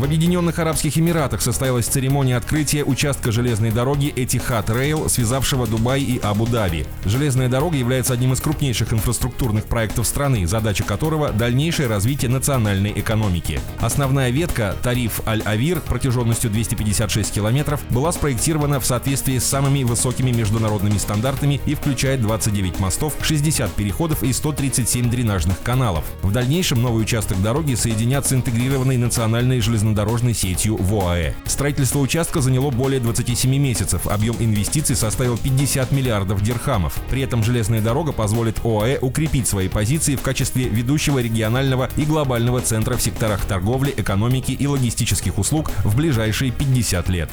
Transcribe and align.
В 0.00 0.04
Объединенных 0.04 0.58
Арабских 0.58 0.96
Эмиратах 0.96 1.42
состоялась 1.42 1.84
церемония 1.84 2.38
открытия 2.38 2.84
участка 2.84 3.30
железной 3.32 3.70
дороги 3.70 4.10
Этихад 4.16 4.70
Рейл, 4.70 5.10
связавшего 5.10 5.66
Дубай 5.66 6.00
и 6.00 6.18
Абу-Даби. 6.18 6.86
Железная 7.04 7.50
дорога 7.50 7.76
является 7.76 8.14
одним 8.14 8.32
из 8.32 8.40
крупнейших 8.40 8.94
инфраструктурных 8.94 9.66
проектов 9.66 10.06
страны, 10.06 10.46
задача 10.46 10.84
которого– 10.84 11.32
дальнейшее 11.34 11.86
развитие 11.86 12.30
национальной 12.30 12.92
экономики. 12.98 13.60
Основная 13.78 14.30
ветка 14.30 14.74
Тариф 14.82 15.20
Аль-Авир 15.28 15.80
протяженностью 15.80 16.48
256 16.48 17.30
километров 17.30 17.82
была 17.90 18.10
спроектирована 18.12 18.80
в 18.80 18.86
соответствии 18.86 19.36
с 19.36 19.44
самыми 19.44 19.82
высокими 19.82 20.30
международными 20.30 20.96
стандартами 20.96 21.60
и 21.66 21.74
включает 21.74 22.22
29 22.22 22.80
мостов, 22.80 23.16
60 23.20 23.70
переходов 23.72 24.22
и 24.22 24.32
137 24.32 25.10
дренажных 25.10 25.60
каналов. 25.60 26.06
В 26.22 26.32
дальнейшем 26.32 26.80
новый 26.80 27.02
участок 27.02 27.42
дороги 27.42 27.74
соединят 27.74 28.26
с 28.26 28.32
интегрированной 28.32 28.96
национальной 28.96 29.60
железнодорожной 29.60 29.89
железнодорожной 29.90 30.34
сетью 30.34 30.78
ОАЭ. 30.78 31.34
Строительство 31.44 31.98
участка 31.98 32.40
заняло 32.40 32.70
более 32.70 33.00
27 33.00 33.50
месяцев, 33.56 34.06
объем 34.06 34.36
инвестиций 34.38 34.96
составил 34.96 35.36
50 35.36 35.90
миллиардов 35.92 36.42
дирхамов. 36.42 36.94
При 37.10 37.22
этом 37.22 37.42
железная 37.42 37.80
дорога 37.80 38.12
позволит 38.12 38.64
ОАЭ 38.64 38.98
укрепить 39.00 39.48
свои 39.48 39.68
позиции 39.68 40.16
в 40.16 40.22
качестве 40.22 40.68
ведущего 40.68 41.18
регионального 41.18 41.88
и 41.96 42.04
глобального 42.04 42.60
центра 42.60 42.96
в 42.96 43.02
секторах 43.02 43.44
торговли, 43.44 43.92
экономики 43.96 44.52
и 44.52 44.66
логистических 44.66 45.38
услуг 45.38 45.70
в 45.84 45.96
ближайшие 45.96 46.52
50 46.52 47.08
лет. 47.08 47.30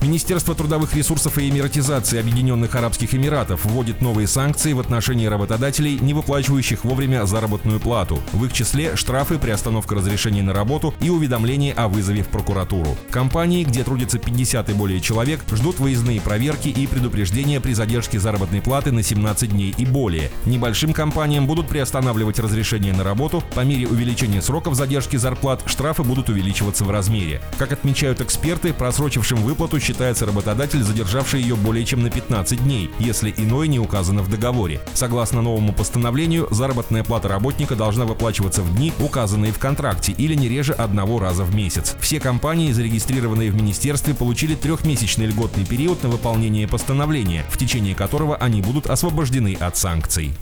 Министерство 0.00 0.54
трудовых 0.54 0.94
ресурсов 0.94 1.38
и 1.38 1.48
эмиратизации 1.48 2.20
Объединенных 2.20 2.72
Арабских 2.76 3.14
Эмиратов 3.14 3.64
вводит 3.64 4.00
новые 4.00 4.28
санкции 4.28 4.72
в 4.72 4.78
отношении 4.78 5.26
работодателей, 5.26 5.98
не 5.98 6.14
выплачивающих 6.14 6.84
вовремя 6.84 7.26
заработную 7.26 7.80
плату. 7.80 8.20
В 8.32 8.44
их 8.44 8.52
числе 8.52 8.94
штрафы, 8.94 9.38
приостановка 9.38 9.96
разрешений 9.96 10.40
на 10.40 10.52
работу 10.52 10.94
и 11.00 11.10
уведомление 11.10 11.72
о 11.72 11.88
вызове 11.88 12.22
в 12.22 12.28
прокуратуру. 12.28 12.96
Компании, 13.10 13.64
где 13.64 13.82
трудится 13.82 14.20
50 14.20 14.70
и 14.70 14.72
более 14.72 15.00
человек, 15.00 15.40
ждут 15.50 15.80
выездные 15.80 16.20
проверки 16.20 16.68
и 16.68 16.86
предупреждения 16.86 17.60
при 17.60 17.72
задержке 17.72 18.20
заработной 18.20 18.62
платы 18.62 18.92
на 18.92 19.02
17 19.02 19.50
дней 19.50 19.74
и 19.76 19.84
более. 19.84 20.30
Небольшим 20.46 20.92
компаниям 20.92 21.48
будут 21.48 21.66
приостанавливать 21.66 22.38
разрешение 22.38 22.92
на 22.92 23.02
работу. 23.02 23.42
По 23.56 23.60
мере 23.60 23.88
увеличения 23.88 24.42
сроков 24.42 24.76
задержки 24.76 25.16
зарплат 25.16 25.62
штрафы 25.66 26.04
будут 26.04 26.28
увеличиваться 26.28 26.84
в 26.84 26.90
размере. 26.90 27.40
Как 27.58 27.72
отмечают 27.72 28.20
эксперты, 28.20 28.72
просрочившим 28.72 29.38
выплату 29.38 29.80
считается 29.88 30.26
работодатель, 30.26 30.82
задержавший 30.82 31.40
ее 31.40 31.56
более 31.56 31.86
чем 31.86 32.02
на 32.02 32.10
15 32.10 32.62
дней, 32.62 32.90
если 32.98 33.32
иное 33.34 33.66
не 33.66 33.78
указано 33.78 34.22
в 34.22 34.28
договоре. 34.28 34.82
Согласно 34.92 35.40
новому 35.40 35.72
постановлению, 35.72 36.46
заработная 36.50 37.02
плата 37.02 37.28
работника 37.28 37.74
должна 37.74 38.04
выплачиваться 38.04 38.60
в 38.60 38.76
дни, 38.76 38.92
указанные 39.00 39.50
в 39.50 39.58
контракте, 39.58 40.12
или 40.12 40.34
не 40.34 40.50
реже 40.50 40.74
одного 40.74 41.20
раза 41.20 41.44
в 41.44 41.54
месяц. 41.54 41.96
Все 42.00 42.20
компании, 42.20 42.72
зарегистрированные 42.72 43.50
в 43.50 43.54
министерстве, 43.54 44.12
получили 44.12 44.54
трехмесячный 44.54 45.24
льготный 45.24 45.64
период 45.64 46.02
на 46.02 46.10
выполнение 46.10 46.68
постановления, 46.68 47.46
в 47.48 47.56
течение 47.56 47.94
которого 47.94 48.36
они 48.36 48.60
будут 48.60 48.88
освобождены 48.88 49.56
от 49.58 49.78
санкций. 49.78 50.34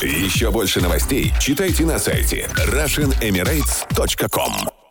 Еще 0.00 0.50
больше 0.50 0.80
новостей 0.80 1.34
читайте 1.38 1.84
на 1.84 1.98
сайте 1.98 2.48
RussianEmirates.com 2.56 4.85